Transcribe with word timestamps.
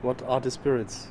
What 0.00 0.22
are 0.22 0.40
the 0.40 0.50
spirits? 0.50 1.08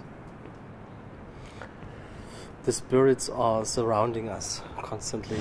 The 2.63 2.72
spirits 2.72 3.28
are 3.28 3.65
surrounding 3.65 4.29
us 4.29 4.62
constantly. 4.81 5.38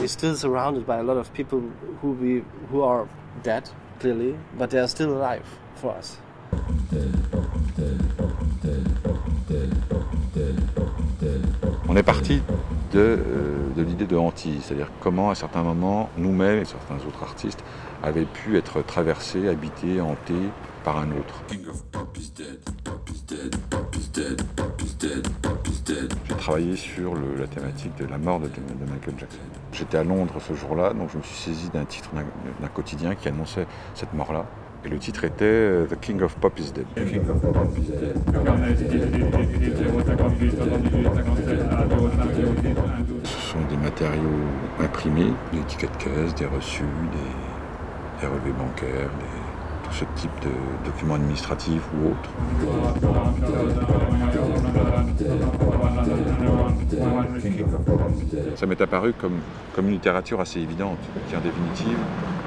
We're 0.00 0.08
still 0.08 0.36
surrounded 0.36 0.86
by 0.86 0.98
a 0.98 1.02
lot 1.02 1.18
of 1.18 1.32
people 1.34 1.60
who 2.00 2.12
we 2.12 2.44
who 2.70 2.80
are 2.80 3.06
dead, 3.42 3.68
clearly, 4.00 4.38
but 4.56 4.70
they 4.70 4.78
are 4.78 4.88
still 4.88 5.12
alive 5.12 5.46
for 5.74 5.92
us. 5.92 6.18
On 11.88 11.96
est 11.96 12.02
parti 12.02 12.42
de, 12.94 13.00
euh, 13.00 13.18
de 13.76 13.82
l'idée 13.82 14.06
de 14.06 14.16
hantise, 14.16 14.62
c'est-à-dire 14.62 14.90
comment 15.00 15.30
à 15.30 15.34
certains 15.34 15.62
moments, 15.62 16.08
nous-mêmes 16.16 16.60
et 16.60 16.64
certains 16.64 16.96
autres 17.06 17.22
artistes 17.22 17.62
avaient 18.02 18.24
pu 18.24 18.56
être 18.56 18.82
traversés, 18.82 19.48
habités, 19.48 20.00
hantés 20.00 20.48
par 20.84 20.98
un 20.98 21.10
autre. 21.10 21.42
J'ai 26.28 26.36
travaillé 26.36 26.76
sur 26.76 27.14
le- 27.14 27.36
la 27.38 27.46
thématique 27.46 27.94
de 27.98 28.06
la 28.06 28.18
mort 28.18 28.40
de, 28.40 28.46
de 28.46 28.90
Michael 28.90 29.14
Jackson. 29.18 29.38
J'étais 29.72 29.98
à 29.98 30.04
Londres 30.04 30.34
ce 30.40 30.54
jour-là, 30.54 30.92
donc 30.94 31.10
je 31.12 31.18
me 31.18 31.22
suis 31.22 31.36
saisi 31.36 31.70
d'un 31.70 31.84
titre 31.84 32.10
d'un 32.14 32.22
d'un 32.60 32.68
quotidien 32.68 33.14
qui 33.14 33.28
annonçait 33.28 33.66
cette 33.94 34.12
mort-là. 34.14 34.46
Et 34.84 34.88
le 34.88 34.98
titre 34.98 35.24
était 35.24 35.44
euh, 35.44 35.86
The 35.86 35.98
King 35.98 36.20
of 36.22 36.36
Pop 36.36 36.58
is 36.58 36.72
Dead. 36.72 36.86
Ce 43.24 43.40
sont 43.52 43.58
des 43.70 43.76
matériaux 43.76 44.20
imprimés, 44.80 45.32
des 45.52 45.60
tickets 45.60 45.90
de 45.92 45.96
caisse, 46.04 46.34
des 46.34 46.46
reçus, 46.46 46.82
des, 47.12 48.20
des 48.20 48.26
relevés 48.26 48.52
bancaires, 48.52 49.08
des- 49.18 49.88
tout 49.88 49.92
ce 49.92 50.04
type 50.16 50.30
de 50.42 50.50
documents 50.84 51.14
administratifs 51.16 51.82
ou 51.94 52.08
autres. 52.08 52.30
Ça 58.56 58.66
m'est 58.66 58.80
apparu 58.80 59.12
comme, 59.20 59.40
comme 59.74 59.86
une 59.86 59.92
littérature 59.92 60.40
assez 60.40 60.60
évidente, 60.60 60.98
qui 61.28 61.36
en 61.36 61.40
définitive 61.40 61.98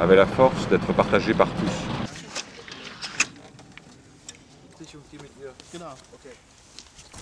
avait 0.01 0.15
la 0.15 0.25
force 0.25 0.67
d'être 0.69 0.91
partagée 0.93 1.33
par 1.33 1.47
tous. 1.49 1.96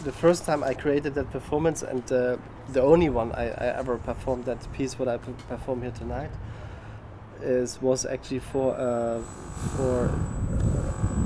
The 0.03 0.11
first 0.11 0.45
time 0.45 0.63
I 0.63 0.73
created 0.73 1.13
that 1.15 1.31
performance, 1.31 1.83
and 1.83 2.03
uh, 2.11 2.37
the 2.73 2.81
only 2.81 3.09
one 3.09 3.31
I, 3.31 3.45
I 3.45 3.77
ever 3.77 3.97
performed 3.97 4.45
that 4.45 4.67
piece, 4.73 4.97
what 4.99 5.07
I 5.07 5.17
perform 5.17 5.81
here 5.83 5.91
tonight, 5.91 6.31
is 7.41 7.81
was 7.81 8.05
actually 8.05 8.39
for 8.39 8.75
uh, 8.75 9.21
for 9.75 10.11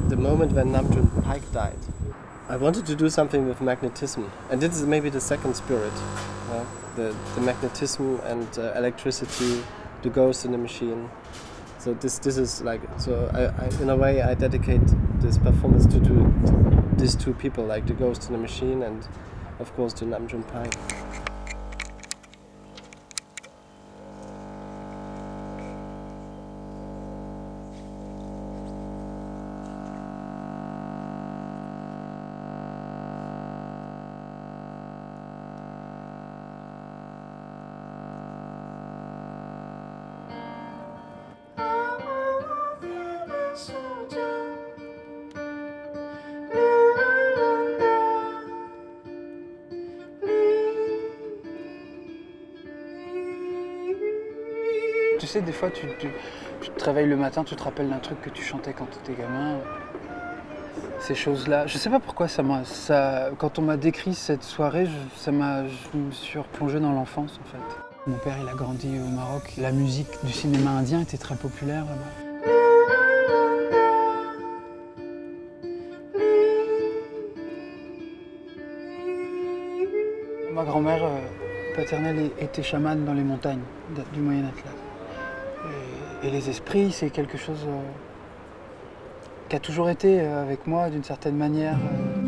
the 0.10 0.18
moment 0.18 0.52
when 0.52 0.72
Nam 0.72 0.92
June 0.92 1.08
Paik 1.24 1.52
died. 1.54 1.80
I 2.50 2.58
wanted 2.58 2.86
to 2.88 2.96
do 2.96 3.10
something 3.10 3.48
with 3.48 3.62
magnetism, 3.62 4.30
and 4.52 4.60
this 4.60 4.76
is 4.76 4.86
maybe 4.86 5.10
the 5.10 5.22
second 5.22 5.56
spirit, 5.56 5.94
yeah? 6.50 6.66
the 6.96 7.16
the 7.36 7.42
magnetism 7.42 8.20
and 8.26 8.48
uh, 8.58 8.74
electricity, 8.76 9.64
the 10.02 10.10
ghost 10.10 10.46
in 10.46 10.52
the 10.52 10.58
machine. 10.58 11.10
So 11.78 11.94
this 11.94 12.20
this 12.20 12.38
is 12.38 12.62
like 12.62 12.82
so 12.98 13.30
I, 13.34 13.66
I 13.66 13.82
in 13.82 13.90
a 13.90 13.96
way 13.96 14.22
I 14.22 14.34
dedicate 14.34 14.88
this 15.22 15.38
performance 15.38 15.86
to 15.88 16.00
do 16.00 16.34
these 16.98 17.16
two 17.16 17.34
people 17.34 17.66
like 17.66 17.86
the 17.86 17.94
ghost 17.94 18.28
in 18.28 18.34
the 18.34 18.40
machine 18.40 18.84
and 18.84 19.08
of 19.60 19.74
course 19.76 19.94
to 19.94 20.06
Nam 20.06 20.28
June 20.28 20.44
Paik. 20.44 21.29
Tu 55.20 55.28
sais, 55.28 55.42
des 55.42 55.52
fois, 55.52 55.70
tu, 55.70 55.86
tu- 56.00 56.12
tu 56.62 56.70
te 56.72 56.84
réveilles 56.86 57.08
le 57.08 57.18
matin, 57.18 57.44
tu 57.44 57.56
te 57.56 57.64
rappelles 57.64 57.90
d'un 57.90 58.00
truc 58.00 58.22
que 58.22 58.30
tu 58.30 58.42
chantais 58.44 58.74
quand 58.74 58.88
tu 58.90 59.12
étais 59.12 59.22
gamin. 59.22 59.58
Ces 61.02 61.16
choses-là. 61.16 61.68
Je 61.68 61.78
sais 61.78 61.90
pas 61.90 62.00
pourquoi 62.00 62.28
ça 62.28 62.42
m'a. 62.44 62.64
Ça, 62.66 63.30
quand 63.38 63.60
on 63.60 63.62
m'a 63.62 63.78
décrit 63.78 64.14
cette 64.16 64.44
soirée, 64.44 64.86
je, 64.86 65.20
ça 65.22 65.32
m'a, 65.32 65.64
je 65.66 65.98
me 65.98 66.12
suis 66.12 66.40
replongé 66.40 66.80
dans 66.80 66.92
l'enfance 66.92 67.40
en 67.44 67.48
fait. 67.50 67.82
Mon 68.08 68.18
père, 68.18 68.36
il 68.42 68.48
a 68.50 68.54
grandi 68.54 68.98
au 69.00 69.10
Maroc. 69.16 69.54
La 69.58 69.72
musique 69.72 70.08
du 70.24 70.32
cinéma 70.32 70.72
indien 70.72 71.02
était 71.02 71.18
très 71.18 71.36
populaire 71.36 71.84
là-bas. 71.86 73.20
Ma 80.52 80.64
grand-mère 80.64 81.04
euh, 81.04 81.20
paternelle 81.76 82.32
était 82.40 82.64
chamane 82.64 83.06
dans 83.06 83.14
les 83.14 83.24
montagnes 83.24 83.62
du 84.14 84.20
Moyen 84.20 84.46
Atlas. 84.46 84.74
Et, 86.24 86.30
les 86.32 86.50
esprits, 86.50 86.92
c'est 86.92 87.10
quelque 87.10 87.38
chose 87.38 87.66
euh, 87.68 87.82
qui 89.50 89.56
a 89.56 89.60
toujours 89.60 89.90
été 89.90 90.20
euh, 90.22 90.42
avec 90.42 90.68
moi 90.68 90.90
d'une 90.90 91.04
certaine 91.04 91.36
manière. 91.38 91.76
euh. 91.78 92.20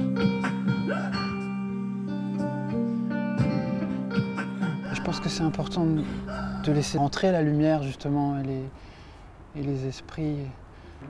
Je 4.93 5.01
pense 5.01 5.19
que 5.19 5.29
c'est 5.29 5.43
important 5.43 5.85
de- 5.85 6.03
laisser 6.71 6.97
entrer 6.97 7.31
la 7.31 7.41
lumière 7.41 7.83
justement 7.83 8.39
et 8.39 8.43
les, 8.43 8.63
et 9.59 9.63
esprits, 9.87 10.37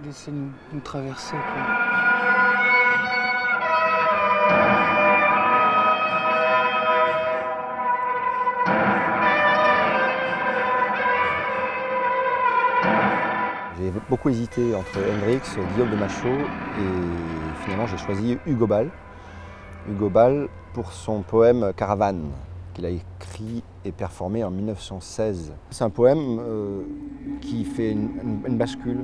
laisser 0.06 0.32
nous, 0.32 0.50
traverser. 0.82 1.36
Beaucoup 14.12 14.28
hésité 14.28 14.76
entre 14.76 15.00
Hendrix, 15.00 15.40
Guillaume 15.74 15.90
de 15.90 15.96
Machaut 15.96 16.28
et 16.28 17.64
finalement 17.64 17.88
j'ai 17.88 17.98
choisi 17.98 18.38
Hugo 18.46 18.68
Ball. 18.68 18.90
Hugo 19.90 20.10
Ball 20.10 20.50
pour 20.74 20.92
son 20.92 21.22
poème 21.22 21.72
Caravane 21.78 22.26
qu'il 22.74 22.86
a 22.86 22.90
écrit 22.90 23.64
et 23.86 23.94
performé 23.94 24.44
en 24.44 24.52
1916. 24.52 25.54
C'est 25.70 25.86
un 25.86 25.90
poème 25.90 26.40
euh, 26.42 26.82
qui 27.40 27.64
fait 27.64 27.92
une, 27.92 28.58
bascule. 28.58 29.00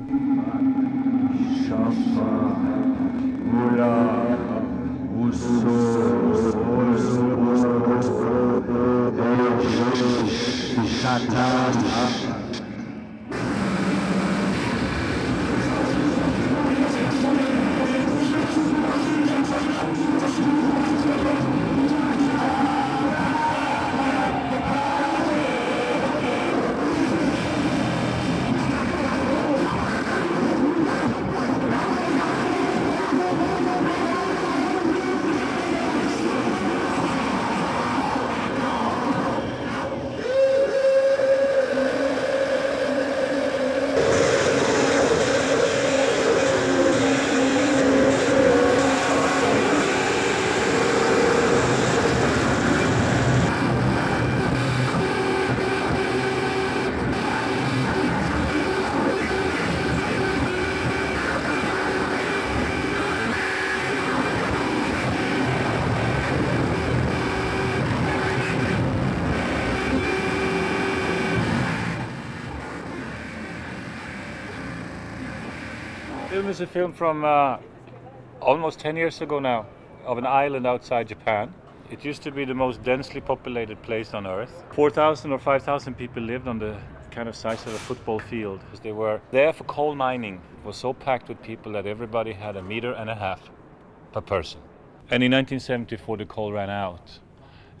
Film 76.28 76.46
is 76.48 76.60
a 76.60 76.66
film 76.66 76.92
from 76.92 77.24
uh, 77.24 77.56
almost 78.42 78.78
10 78.80 78.96
years 78.96 79.22
ago 79.22 79.38
now, 79.38 79.64
of 80.04 80.18
an 80.18 80.26
island 80.26 80.66
outside 80.66 81.08
Japan. 81.08 81.54
It 81.90 82.04
used 82.04 82.22
to 82.24 82.30
be 82.30 82.44
the 82.44 82.54
most 82.54 82.82
densely 82.82 83.22
populated 83.22 83.80
place 83.80 84.12
on 84.12 84.26
earth. 84.26 84.62
4,000 84.72 85.32
or 85.32 85.38
5,000 85.38 85.94
people 85.94 86.22
lived 86.22 86.46
on 86.46 86.58
the 86.58 86.76
kind 87.10 87.30
of 87.30 87.34
size 87.34 87.64
of 87.64 87.72
a 87.72 87.78
football 87.78 88.18
field. 88.18 88.60
Because 88.60 88.80
they 88.80 88.92
were 88.92 89.22
there 89.30 89.54
for 89.54 89.64
coal 89.64 89.94
mining. 89.94 90.42
It 90.58 90.66
was 90.66 90.76
so 90.76 90.92
packed 90.92 91.30
with 91.30 91.42
people 91.42 91.72
that 91.72 91.86
everybody 91.86 92.34
had 92.34 92.56
a 92.56 92.62
meter 92.62 92.92
and 92.92 93.08
a 93.08 93.14
half 93.14 93.40
per 94.12 94.20
person. 94.20 94.60
And 95.10 95.22
in 95.22 95.32
1974, 95.32 96.18
the 96.18 96.26
coal 96.26 96.52
ran 96.52 96.68
out. 96.68 97.20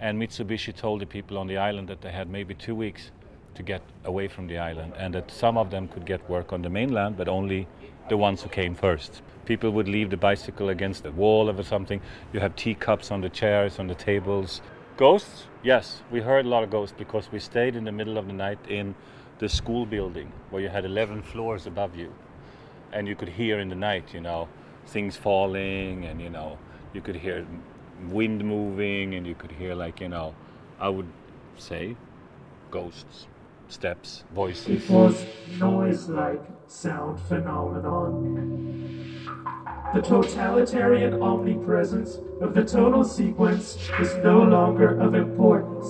And 0.00 0.18
Mitsubishi 0.18 0.74
told 0.74 1.02
the 1.02 1.06
people 1.06 1.36
on 1.36 1.48
the 1.48 1.58
island 1.58 1.88
that 1.88 2.00
they 2.00 2.12
had 2.12 2.30
maybe 2.30 2.54
two 2.54 2.74
weeks 2.74 3.10
to 3.58 3.62
get 3.64 3.82
away 4.04 4.28
from 4.28 4.46
the 4.46 4.56
island 4.56 4.92
and 4.96 5.12
that 5.14 5.30
some 5.30 5.58
of 5.58 5.70
them 5.70 5.88
could 5.88 6.06
get 6.06 6.30
work 6.30 6.52
on 6.52 6.62
the 6.62 6.70
mainland, 6.70 7.16
but 7.16 7.28
only 7.28 7.66
the 8.08 8.16
ones 8.16 8.40
who 8.42 8.48
came 8.48 8.74
first. 8.74 9.20
People 9.46 9.70
would 9.72 9.88
leave 9.88 10.10
the 10.10 10.16
bicycle 10.16 10.68
against 10.68 11.02
the 11.02 11.10
wall 11.10 11.50
or 11.50 11.62
something. 11.64 12.00
You 12.32 12.38
have 12.38 12.54
teacups 12.54 13.10
on 13.10 13.20
the 13.20 13.28
chairs, 13.28 13.80
on 13.80 13.88
the 13.88 13.96
tables. 13.96 14.62
Ghosts? 14.96 15.46
Yes, 15.64 16.02
we 16.10 16.20
heard 16.20 16.46
a 16.46 16.48
lot 16.48 16.62
of 16.62 16.70
ghosts 16.70 16.94
because 16.96 17.32
we 17.32 17.40
stayed 17.40 17.74
in 17.74 17.84
the 17.84 17.90
middle 17.92 18.16
of 18.16 18.28
the 18.28 18.32
night 18.32 18.58
in 18.68 18.94
the 19.40 19.48
school 19.48 19.86
building 19.86 20.32
where 20.50 20.62
you 20.62 20.68
had 20.68 20.84
11 20.84 21.22
floors 21.22 21.66
above 21.66 21.96
you. 21.96 22.12
And 22.92 23.08
you 23.08 23.16
could 23.16 23.28
hear 23.28 23.58
in 23.58 23.68
the 23.68 23.74
night, 23.90 24.14
you 24.14 24.20
know, 24.20 24.48
things 24.86 25.16
falling 25.16 26.04
and, 26.04 26.22
you 26.22 26.30
know, 26.30 26.58
you 26.94 27.00
could 27.00 27.16
hear 27.16 27.44
wind 28.08 28.44
moving 28.44 29.14
and 29.16 29.26
you 29.26 29.34
could 29.34 29.50
hear, 29.50 29.74
like, 29.74 30.00
you 30.00 30.08
know, 30.08 30.34
I 30.78 30.88
would 30.88 31.10
say 31.56 31.96
ghosts 32.70 33.26
steps, 33.68 34.24
voices. 34.34 34.84
It 34.84 34.90
was 34.90 35.24
noise-like 35.58 36.42
sound 36.66 37.20
phenomenon. 37.20 39.24
The 39.94 40.02
totalitarian 40.02 41.22
omnipresence 41.22 42.18
of 42.40 42.54
the 42.54 42.64
tonal 42.64 43.04
sequence 43.04 43.78
is 44.00 44.14
no 44.16 44.42
longer 44.42 44.98
of 45.00 45.14
importance. 45.14 45.86